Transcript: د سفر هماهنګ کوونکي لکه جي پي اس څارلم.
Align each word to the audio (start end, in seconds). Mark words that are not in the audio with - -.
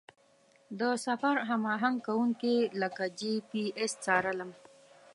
د 0.79 0.81
سفر 1.05 1.35
هماهنګ 1.49 1.97
کوونکي 2.07 2.55
لکه 2.81 3.03
جي 3.19 3.33
پي 3.49 3.63
اس 3.83 3.91
څارلم. 4.03 4.51